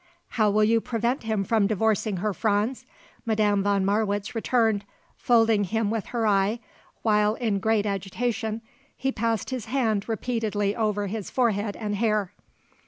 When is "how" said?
0.29-0.49